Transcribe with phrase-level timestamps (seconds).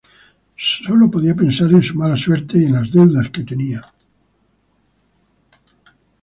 [0.69, 3.83] Sólo podía pensar en su mala suerte y en las deudas que tenía.